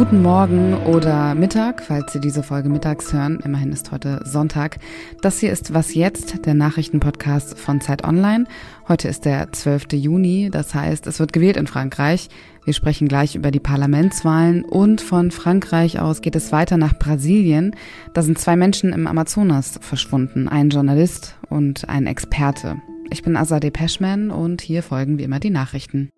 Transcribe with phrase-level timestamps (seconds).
[0.00, 3.38] Guten Morgen oder Mittag, falls Sie diese Folge mittags hören.
[3.44, 4.78] Immerhin ist heute Sonntag.
[5.20, 8.46] Das hier ist Was jetzt, der Nachrichtenpodcast von Zeit Online.
[8.88, 9.92] Heute ist der 12.
[9.92, 12.28] Juni, das heißt, es wird gewählt in Frankreich.
[12.64, 17.76] Wir sprechen gleich über die Parlamentswahlen und von Frankreich aus geht es weiter nach Brasilien.
[18.14, 22.80] Da sind zwei Menschen im Amazonas verschwunden, ein Journalist und ein Experte.
[23.10, 26.08] Ich bin Azadeh Peschman und hier folgen wie immer die Nachrichten.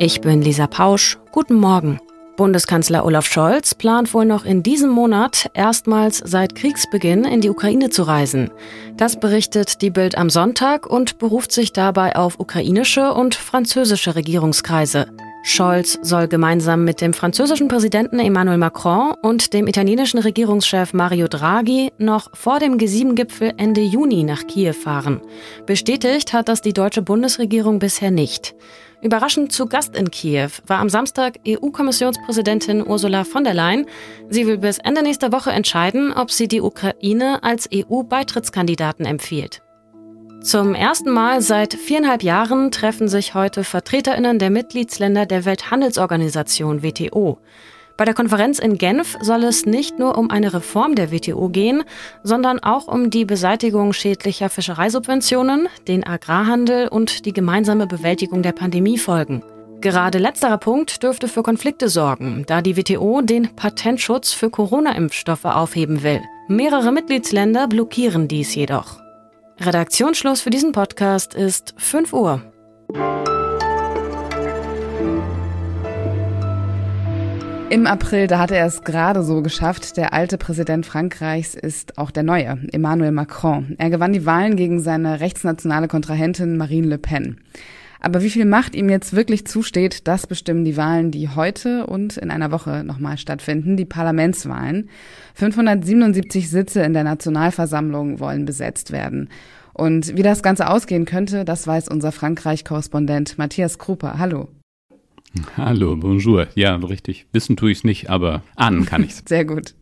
[0.00, 1.18] Ich bin Lisa Pausch.
[1.32, 1.98] Guten Morgen.
[2.36, 7.90] Bundeskanzler Olaf Scholz plant wohl noch in diesem Monat erstmals seit Kriegsbeginn in die Ukraine
[7.90, 8.52] zu reisen.
[8.96, 15.08] Das berichtet die Bild am Sonntag und beruft sich dabei auf ukrainische und französische Regierungskreise.
[15.42, 21.92] Scholz soll gemeinsam mit dem französischen Präsidenten Emmanuel Macron und dem italienischen Regierungschef Mario Draghi
[21.98, 25.20] noch vor dem G7-Gipfel Ende Juni nach Kiew fahren.
[25.66, 28.54] Bestätigt hat das die deutsche Bundesregierung bisher nicht.
[29.00, 33.86] Überraschend zu Gast in Kiew war am Samstag EU-Kommissionspräsidentin Ursula von der Leyen.
[34.28, 39.62] Sie will bis Ende nächster Woche entscheiden, ob sie die Ukraine als EU-Beitrittskandidaten empfiehlt.
[40.42, 47.38] Zum ersten Mal seit viereinhalb Jahren treffen sich heute Vertreterinnen der Mitgliedsländer der Welthandelsorganisation WTO.
[47.96, 51.82] Bei der Konferenz in Genf soll es nicht nur um eine Reform der WTO gehen,
[52.22, 59.42] sondern auch um die Beseitigung schädlicher Fischereisubventionen, den Agrarhandel und die gemeinsame Bewältigung der Pandemiefolgen.
[59.80, 66.04] Gerade letzterer Punkt dürfte für Konflikte sorgen, da die WTO den Patentschutz für Corona-Impfstoffe aufheben
[66.04, 66.20] will.
[66.46, 69.07] Mehrere Mitgliedsländer blockieren dies jedoch.
[69.60, 72.40] Redaktionsschluss für diesen Podcast ist 5 Uhr.
[77.68, 82.12] Im April, da hatte er es gerade so geschafft, der alte Präsident Frankreichs ist auch
[82.12, 83.74] der neue, Emmanuel Macron.
[83.78, 87.38] Er gewann die Wahlen gegen seine rechtsnationale Kontrahentin Marine Le Pen.
[88.00, 92.16] Aber wie viel Macht ihm jetzt wirklich zusteht, das bestimmen die Wahlen, die heute und
[92.16, 94.88] in einer Woche nochmal stattfinden, die Parlamentswahlen.
[95.34, 99.28] 577 Sitze in der Nationalversammlung wollen besetzt werden.
[99.72, 104.18] Und wie das Ganze ausgehen könnte, das weiß unser Frankreich-Korrespondent Matthias Kruper.
[104.18, 104.48] Hallo.
[105.56, 106.48] Hallo, bonjour.
[106.54, 107.26] Ja, richtig.
[107.32, 109.22] Wissen tue ich es nicht, aber ahnen kann ich es.
[109.28, 109.74] Sehr gut.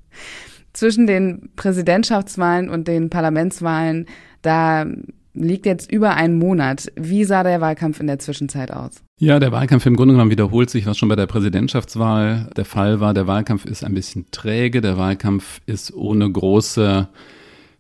[0.72, 4.06] Zwischen den Präsidentschaftswahlen und den Parlamentswahlen,
[4.43, 4.87] da
[5.36, 6.91] liegt jetzt über einen Monat.
[6.97, 9.02] Wie sah der Wahlkampf in der Zwischenzeit aus?
[9.19, 13.00] Ja, der Wahlkampf im Grunde genommen wiederholt sich, was schon bei der Präsidentschaftswahl der Fall
[13.00, 13.14] war.
[13.14, 14.80] Der Wahlkampf ist ein bisschen träge.
[14.80, 17.08] Der Wahlkampf ist ohne große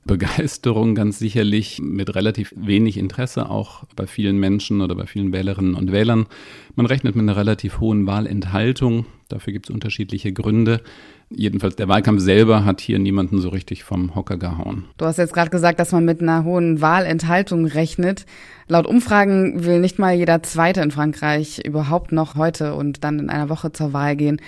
[0.06, 5.74] Begeisterung ganz sicherlich, mit relativ wenig Interesse auch bei vielen Menschen oder bei vielen Wählerinnen
[5.74, 6.26] und Wählern.
[6.74, 9.06] Man rechnet mit einer relativ hohen Wahlenthaltung.
[9.28, 10.80] Dafür gibt es unterschiedliche Gründe.
[11.28, 14.84] Jedenfalls der Wahlkampf selber hat hier niemanden so richtig vom Hocker gehauen.
[14.96, 18.26] Du hast jetzt gerade gesagt, dass man mit einer hohen Wahlenthaltung rechnet.
[18.68, 23.28] Laut Umfragen will nicht mal jeder Zweite in Frankreich überhaupt noch heute und dann in
[23.28, 24.40] einer Woche zur Wahl gehen.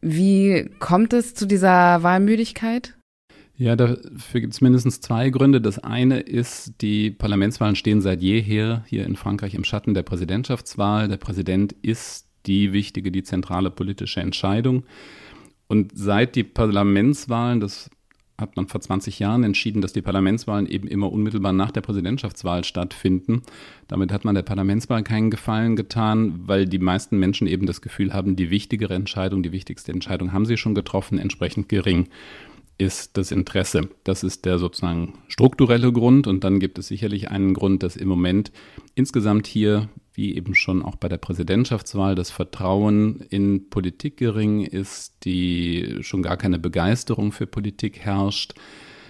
[0.00, 2.95] Wie kommt es zu dieser Wahlmüdigkeit?
[3.58, 5.62] Ja, dafür gibt es mindestens zwei Gründe.
[5.62, 11.08] Das eine ist, die Parlamentswahlen stehen seit jeher hier in Frankreich im Schatten der Präsidentschaftswahl.
[11.08, 14.84] Der Präsident ist die wichtige, die zentrale politische Entscheidung.
[15.68, 17.90] Und seit die Parlamentswahlen, das
[18.38, 22.62] hat man vor 20 Jahren entschieden, dass die Parlamentswahlen eben immer unmittelbar nach der Präsidentschaftswahl
[22.62, 23.40] stattfinden.
[23.88, 28.12] Damit hat man der Parlamentswahl keinen Gefallen getan, weil die meisten Menschen eben das Gefühl
[28.12, 32.08] haben, die wichtigere Entscheidung, die wichtigste Entscheidung haben sie schon getroffen, entsprechend gering
[32.78, 33.88] ist das Interesse.
[34.04, 36.26] Das ist der sozusagen strukturelle Grund.
[36.26, 38.52] Und dann gibt es sicherlich einen Grund, dass im Moment
[38.94, 45.24] insgesamt hier, wie eben schon auch bei der Präsidentschaftswahl, das Vertrauen in Politik gering ist,
[45.24, 48.54] die schon gar keine Begeisterung für Politik herrscht.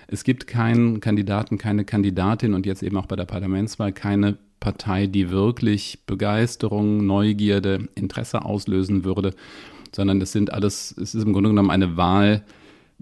[0.09, 5.07] Es gibt keinen Kandidaten, keine Kandidatin und jetzt eben auch bei der Parlamentswahl keine Partei,
[5.09, 9.35] die wirklich Begeisterung, Neugierde, Interesse auslösen würde,
[9.95, 12.45] sondern es sind alles, es ist im Grunde genommen eine Wahl,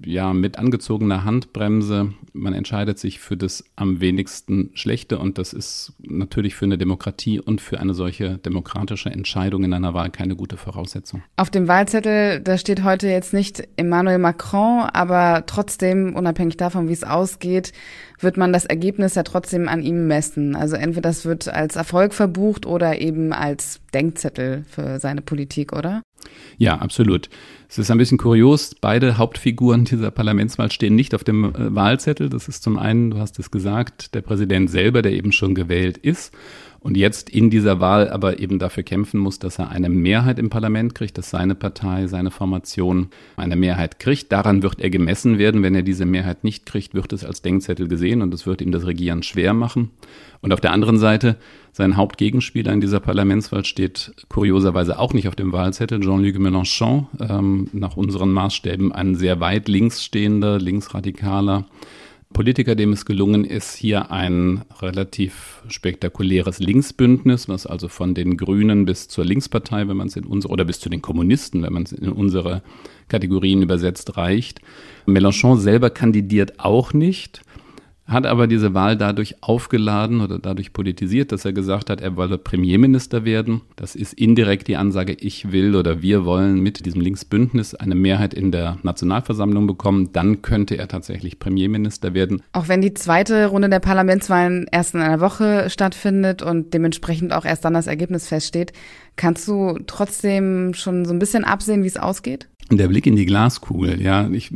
[0.03, 2.13] ja, mit angezogener Handbremse.
[2.33, 7.41] Man entscheidet sich für das am wenigsten Schlechte und das ist natürlich für eine Demokratie
[7.41, 11.23] und für eine solche demokratische Entscheidung in einer Wahl keine gute Voraussetzung.
[11.37, 16.93] Auf dem Wahlzettel, da steht heute jetzt nicht Emmanuel Macron, aber trotzdem, unabhängig davon, wie
[16.93, 17.73] es ausgeht,
[18.19, 20.57] wird man das Ergebnis ja trotzdem an ihm messen.
[20.57, 26.03] Also entweder das wird als Erfolg verbucht oder eben als Denkzettel für seine Politik, oder?
[26.59, 27.29] Ja, absolut.
[27.69, 32.29] Es ist ein bisschen kurios, beide Hauptfiguren dieser Parlamentswahl stehen nicht auf dem äh, Wahlzettel.
[32.29, 35.99] Das ist zum einen, du hast es gesagt, der Präsident selber, der eben schon gewählt
[35.99, 36.33] ist.
[36.85, 40.51] Und jetzt in dieser Wahl aber eben dafür kämpfen muss, dass er eine Mehrheit im
[40.51, 44.31] Parlament kriegt, dass seine Partei, seine Formation eine Mehrheit kriegt.
[44.31, 45.63] Daran wird er gemessen werden.
[45.63, 48.71] Wenn er diese Mehrheit nicht kriegt, wird es als Denkzettel gesehen und es wird ihm
[48.71, 49.93] das Regieren schwer machen.
[50.43, 51.37] Und auf der anderen Seite,
[51.73, 57.69] sein Hauptgegenspieler in dieser Parlamentswahl steht kurioserweise auch nicht auf dem Wahlzettel, Jean-Luc Mélenchon, ähm,
[57.73, 61.65] nach unseren Maßstäben ein sehr weit links stehender, linksradikaler
[62.35, 68.85] Politiker, dem es gelungen ist, hier ein relativ spektakuläres Linksbündnis, was also von den Grünen
[68.85, 71.85] bis zur Linkspartei, wenn man es in unsere, oder bis zu den Kommunisten, wenn man
[71.85, 72.63] es in unsere
[73.09, 74.61] Kategorien übersetzt, reicht.
[75.07, 77.43] Mélenchon selber kandidiert auch nicht
[78.07, 82.37] hat aber diese Wahl dadurch aufgeladen oder dadurch politisiert, dass er gesagt hat, er wolle
[82.37, 83.63] Premierminister werden.
[83.77, 88.35] Das ist indirekt die Ansage, ich will oder wir wollen mit diesem Linksbündnis eine Mehrheit
[88.35, 90.13] in der Nationalversammlung bekommen.
[90.13, 92.43] Dann könnte er tatsächlich Premierminister werden.
[92.53, 97.47] Auch wenn die zweite Runde der Parlamentswahlen erst in einer Woche stattfindet und dementsprechend auch
[97.47, 98.73] erst dann das Ergebnis feststeht,
[99.17, 102.49] kannst du trotzdem schon so ein bisschen absehen, wie es ausgeht?
[102.71, 104.29] Der Blick in die Glaskugel, ja.
[104.31, 104.51] Ich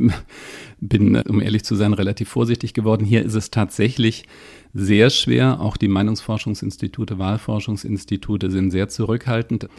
[0.81, 3.05] bin, um ehrlich zu sein, relativ vorsichtig geworden.
[3.05, 4.25] Hier ist es tatsächlich
[4.73, 5.59] sehr schwer.
[5.59, 9.69] Auch die Meinungsforschungsinstitute, Wahlforschungsinstitute sind sehr zurückhaltend.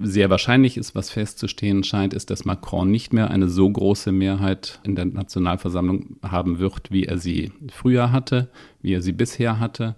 [0.00, 4.80] Sehr wahrscheinlich ist, was festzustehen scheint, ist, dass Macron nicht mehr eine so große Mehrheit
[4.82, 8.48] in der Nationalversammlung haben wird, wie er sie früher hatte,
[8.82, 9.94] wie er sie bisher hatte.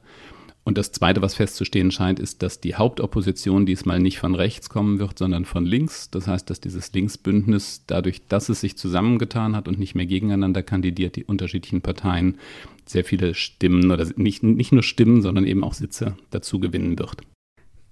[0.69, 4.99] Und das Zweite, was festzustehen scheint, ist, dass die Hauptopposition diesmal nicht von rechts kommen
[4.99, 6.11] wird, sondern von links.
[6.11, 10.63] Das heißt, dass dieses Linksbündnis, dadurch, dass es sich zusammengetan hat und nicht mehr gegeneinander
[10.63, 12.37] kandidiert, die unterschiedlichen Parteien
[12.85, 17.23] sehr viele Stimmen oder nicht, nicht nur Stimmen, sondern eben auch Sitze dazu gewinnen wird.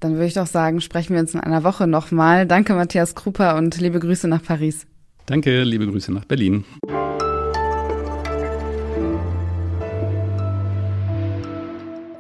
[0.00, 2.46] Dann würde ich doch sagen, sprechen wir uns in einer Woche nochmal.
[2.46, 4.86] Danke, Matthias Kruper, und liebe Grüße nach Paris.
[5.24, 6.66] Danke, liebe Grüße nach Berlin.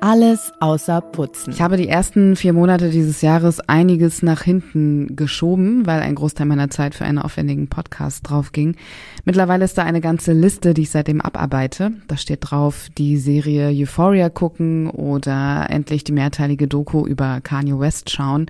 [0.00, 1.52] Alles außer Putzen.
[1.52, 6.46] Ich habe die ersten vier Monate dieses Jahres einiges nach hinten geschoben, weil ein Großteil
[6.46, 8.76] meiner Zeit für einen aufwendigen Podcast drauf ging.
[9.24, 11.92] Mittlerweile ist da eine ganze Liste, die ich seitdem abarbeite.
[12.08, 18.10] Da steht drauf, die Serie Euphoria gucken oder endlich die mehrteilige Doku über Kanye West
[18.10, 18.46] schauen.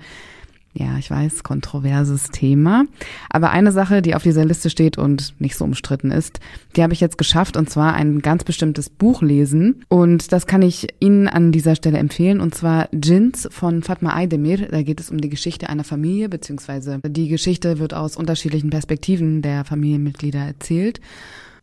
[0.79, 2.85] Ja, ich weiß, kontroverses Thema.
[3.31, 6.39] Aber eine Sache, die auf dieser Liste steht und nicht so umstritten ist,
[6.77, 9.87] die habe ich jetzt geschafft und zwar ein ganz bestimmtes Buch lesen.
[9.89, 14.69] Und das kann ich Ihnen an dieser Stelle empfehlen und zwar Jins von Fatma Aydemir.
[14.69, 19.41] Da geht es um die Geschichte einer Familie, beziehungsweise die Geschichte wird aus unterschiedlichen Perspektiven
[19.41, 21.01] der Familienmitglieder erzählt.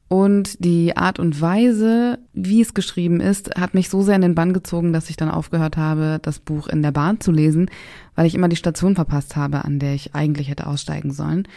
[0.07, 4.35] Und die Art und Weise, wie es geschrieben ist, hat mich so sehr in den
[4.35, 7.69] Bann gezogen, dass ich dann aufgehört habe, das Buch in der Bahn zu lesen,
[8.15, 11.47] weil ich immer die Station verpasst habe, an der ich eigentlich hätte aussteigen sollen.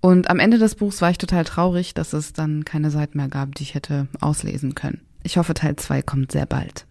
[0.00, 3.28] Und am Ende des Buchs war ich total traurig, dass es dann keine Seiten mehr
[3.28, 5.00] gab, die ich hätte auslesen können.
[5.22, 6.86] Ich hoffe, Teil 2 kommt sehr bald.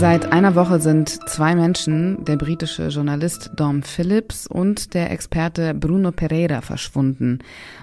[0.00, 6.10] Seit einer Woche sind zwei Menschen, der britische Journalist Dom Phillips und der Experte Bruno
[6.10, 7.40] Pereira, verschwunden.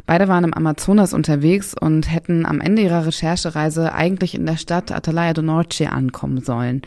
[0.08, 4.92] Beide waren im Amazonas unterwegs und hätten am Ende ihrer Recherchereise eigentlich in der Stadt
[4.92, 6.82] Atalaya do Norte ankommen sollen.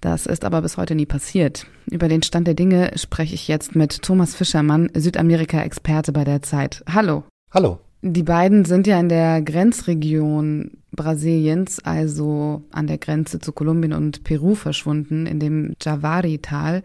[0.00, 1.66] Das ist aber bis heute nie passiert.
[1.90, 6.84] Über den Stand der Dinge spreche ich jetzt mit Thomas Fischermann, Südamerika-Experte bei der Zeit.
[6.88, 7.24] Hallo.
[7.50, 7.80] Hallo.
[8.02, 14.24] Die beiden sind ja in der Grenzregion Brasiliens, also an der Grenze zu Kolumbien und
[14.24, 16.82] Peru verschwunden, in dem Javari-Tal.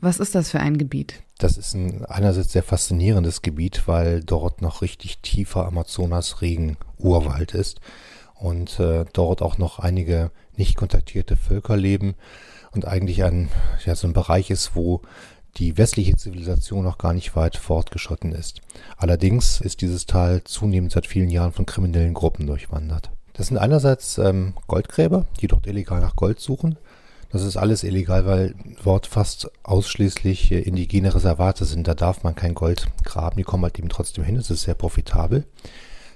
[0.00, 1.22] Was ist das für ein Gebiet?
[1.38, 7.80] Das ist ein einerseits sehr faszinierendes Gebiet, weil dort noch richtig tiefer Amazonas-Regen Urwald ist
[8.34, 12.14] und äh, dort auch noch einige nicht kontaktierte Völker leben
[12.72, 13.48] und eigentlich ein,
[13.84, 15.02] ja, so ein Bereich ist, wo
[15.56, 18.60] die westliche Zivilisation noch gar nicht weit fortgeschritten ist.
[18.96, 23.10] Allerdings ist dieses Tal zunehmend seit vielen Jahren von kriminellen Gruppen durchwandert.
[23.40, 26.76] Das sind einerseits ähm, Goldgräber, die dort illegal nach Gold suchen.
[27.32, 28.54] Das ist alles illegal, weil
[28.84, 31.88] dort fast ausschließlich äh, indigene Reservate sind.
[31.88, 33.38] Da darf man kein Gold graben.
[33.38, 34.36] Die kommen halt eben trotzdem hin.
[34.36, 35.46] Es ist sehr profitabel.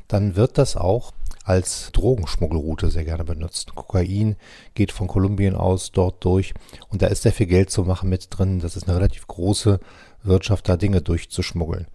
[0.07, 1.12] Dann wird das auch
[1.45, 3.75] als Drogenschmuggelroute sehr gerne benutzt.
[3.75, 4.37] Kokain
[4.75, 6.52] geht von Kolumbien aus dort durch
[6.90, 8.61] und da ist sehr viel Geld zu machen mit drin.
[8.61, 9.81] Das ist eine relativ große
[10.25, 11.87] Wirtschaft, da Dinge durchzuschmuggeln.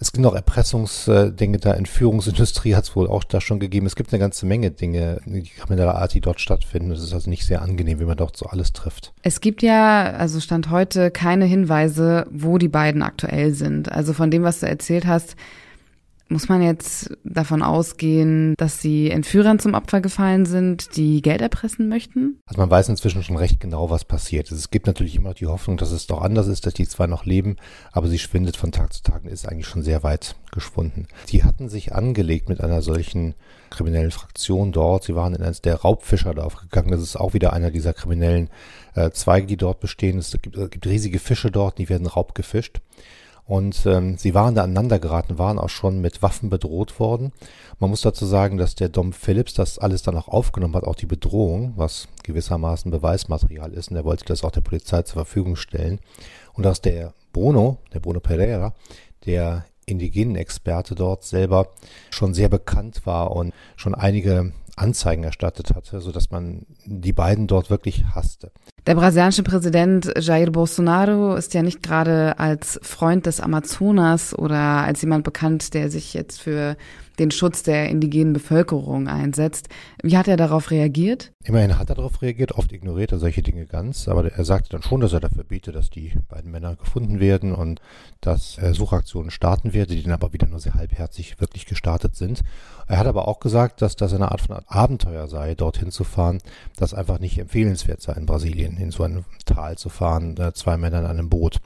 [0.00, 3.86] Es gibt noch Erpressungsdinge, da Entführungsindustrie hat es wohl auch da schon gegeben.
[3.86, 6.92] Es gibt eine ganze Menge Dinge, die krimineller Art, die dort stattfinden.
[6.92, 9.12] Es ist also nicht sehr angenehm, wie man dort so alles trifft.
[9.22, 13.90] Es gibt ja, also Stand heute, keine Hinweise, wo die beiden aktuell sind.
[13.90, 15.34] Also von dem, was du erzählt hast,
[16.30, 21.88] Muss man jetzt davon ausgehen, dass sie Entführern zum Opfer gefallen sind, die Geld erpressen
[21.88, 22.40] möchten?
[22.44, 24.58] Also man weiß inzwischen schon recht genau, was passiert ist.
[24.58, 27.06] Es gibt natürlich immer noch die Hoffnung, dass es doch anders ist, dass die zwei
[27.06, 27.56] noch leben,
[27.92, 31.06] aber sie schwindet von Tag zu Tag und ist eigentlich schon sehr weit geschwunden.
[31.24, 33.34] Sie hatten sich angelegt mit einer solchen
[33.70, 35.04] kriminellen Fraktion dort.
[35.04, 36.90] Sie waren in eines der Raubfischerdorf gegangen.
[36.90, 38.50] Das ist auch wieder einer dieser kriminellen
[38.94, 40.18] äh, Zweige, die dort bestehen.
[40.18, 42.80] Es gibt, es gibt riesige Fische dort, die werden raubgefischt.
[43.48, 47.32] Und ähm, sie waren da aneinander geraten, waren auch schon mit Waffen bedroht worden.
[47.78, 50.94] Man muss dazu sagen, dass der Dom Phillips das alles dann auch aufgenommen hat, auch
[50.94, 53.90] die Bedrohung, was gewissermaßen Beweismaterial ist.
[53.90, 55.98] Und er wollte das auch der Polizei zur Verfügung stellen.
[56.52, 58.74] Und dass der Bruno, der Bruno Pereira,
[59.24, 61.70] der indigenen Experte dort selber
[62.10, 67.70] schon sehr bekannt war und schon einige Anzeigen erstattet hatte, sodass man die beiden dort
[67.70, 68.52] wirklich hasste.
[68.88, 75.02] Der brasilianische Präsident Jair Bolsonaro ist ja nicht gerade als Freund des Amazonas oder als
[75.02, 76.74] jemand bekannt, der sich jetzt für
[77.18, 79.68] den Schutz der indigenen Bevölkerung einsetzt.
[80.02, 81.32] Wie hat er darauf reagiert?
[81.44, 84.82] Immerhin hat er darauf reagiert, oft ignoriert er solche Dinge ganz, aber er sagte dann
[84.82, 87.80] schon, dass er dafür bietet, dass die beiden Männer gefunden werden und
[88.20, 92.42] dass er Suchaktionen starten werde, die dann aber wieder nur sehr halbherzig wirklich gestartet sind.
[92.86, 96.38] Er hat aber auch gesagt, dass das eine Art von Abenteuer sei, dorthin zu fahren,
[96.76, 100.76] das einfach nicht empfehlenswert sei in Brasilien, in so ein Tal zu fahren, äh, zwei
[100.76, 101.60] Männer in einem Boot.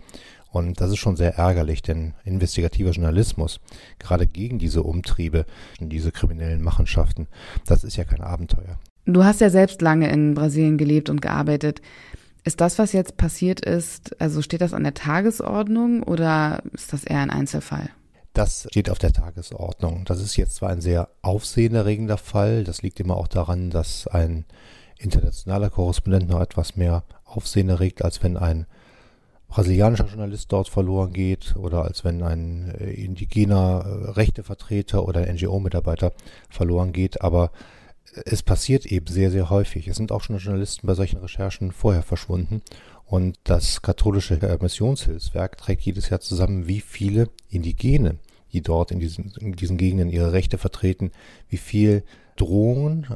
[0.52, 3.58] Und das ist schon sehr ärgerlich, denn investigativer Journalismus,
[3.98, 5.46] gerade gegen diese Umtriebe,
[5.80, 7.26] diese kriminellen Machenschaften,
[7.66, 8.78] das ist ja kein Abenteuer.
[9.06, 11.80] Du hast ja selbst lange in Brasilien gelebt und gearbeitet.
[12.44, 17.04] Ist das, was jetzt passiert ist, also steht das an der Tagesordnung oder ist das
[17.04, 17.88] eher ein Einzelfall?
[18.34, 20.04] Das steht auf der Tagesordnung.
[20.04, 22.64] Das ist jetzt zwar ein sehr aufsehenerregender Fall.
[22.64, 24.44] Das liegt immer auch daran, dass ein
[24.98, 28.66] internationaler Korrespondent noch etwas mehr Aufsehen erregt, als wenn ein
[29.52, 36.14] brasilianischer Journalist dort verloren geht oder als wenn ein äh, indigener äh, Rechtevertreter oder NGO-Mitarbeiter
[36.48, 37.20] verloren geht.
[37.20, 37.50] Aber
[38.24, 39.88] es passiert eben sehr, sehr häufig.
[39.88, 42.62] Es sind auch schon Journalisten bei solchen Recherchen vorher verschwunden.
[43.04, 48.16] Und das katholische Missionshilfswerk trägt jedes Jahr zusammen, wie viele Indigene,
[48.54, 51.10] die dort in diesen, in diesen Gegenden ihre Rechte vertreten,
[51.50, 52.04] wie viel
[52.36, 53.06] Drohungen,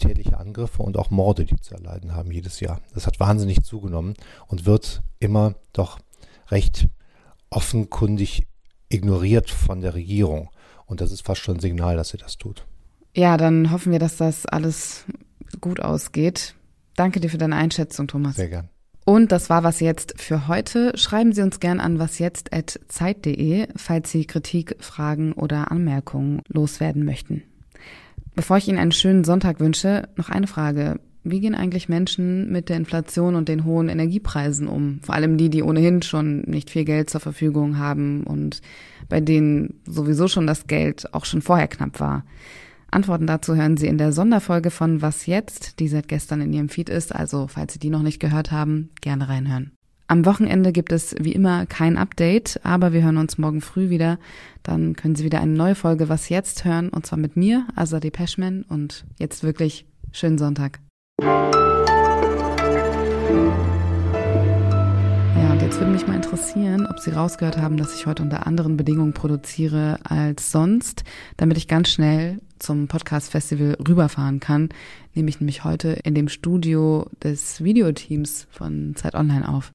[0.00, 2.80] tätliche Angriffe und auch Morde, die zu erleiden haben jedes Jahr.
[2.94, 4.14] Das hat wahnsinnig zugenommen
[4.48, 5.98] und wird immer doch
[6.48, 6.88] recht
[7.50, 8.46] offenkundig
[8.88, 10.50] ignoriert von der Regierung.
[10.86, 12.66] Und das ist fast schon ein Signal, dass sie das tut.
[13.14, 15.04] Ja, dann hoffen wir, dass das alles
[15.60, 16.54] gut ausgeht.
[16.96, 18.36] Danke dir für deine Einschätzung, Thomas.
[18.36, 18.68] Sehr gern.
[19.04, 20.96] Und das war was jetzt für heute.
[20.96, 27.42] Schreiben Sie uns gern an wasjetzt.zeit.de, falls Sie Kritik, Fragen oder Anmerkungen loswerden möchten.
[28.40, 30.98] Bevor ich Ihnen einen schönen Sonntag wünsche, noch eine Frage.
[31.24, 35.00] Wie gehen eigentlich Menschen mit der Inflation und den hohen Energiepreisen um?
[35.02, 38.62] Vor allem die, die ohnehin schon nicht viel Geld zur Verfügung haben und
[39.10, 42.24] bei denen sowieso schon das Geld auch schon vorher knapp war.
[42.90, 46.70] Antworten dazu hören Sie in der Sonderfolge von Was jetzt, die seit gestern in Ihrem
[46.70, 49.72] Feed ist, also falls Sie die noch nicht gehört haben, gerne reinhören.
[50.10, 54.18] Am Wochenende gibt es wie immer kein Update, aber wir hören uns morgen früh wieder.
[54.64, 58.10] Dann können Sie wieder eine neue Folge Was jetzt hören und zwar mit mir, Azadeh
[58.10, 60.80] Peschman und jetzt wirklich schönen Sonntag.
[61.22, 61.28] Ja,
[65.52, 68.76] und jetzt würde mich mal interessieren, ob Sie rausgehört haben, dass ich heute unter anderen
[68.76, 71.04] Bedingungen produziere als sonst,
[71.36, 74.70] damit ich ganz schnell zum Podcast Festival rüberfahren kann,
[75.14, 79.68] nehme ich nämlich heute in dem Studio des Videoteams von Zeit Online auf.